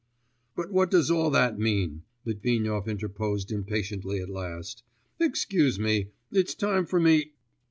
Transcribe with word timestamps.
'But 0.55 0.71
what 0.71 0.89
does 0.89 1.11
all 1.11 1.29
that 1.29 1.59
mean?' 1.59 2.01
Litvinov 2.25 2.87
interposed 2.87 3.51
impatiently 3.51 4.19
at 4.19 4.29
last. 4.31 4.81
'Excuse 5.19 5.77
me, 5.77 6.07
it's 6.31 6.55
time 6.55 6.87
for 6.87 6.99
me.... 6.99 7.33